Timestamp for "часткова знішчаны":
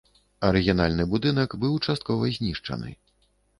1.91-2.99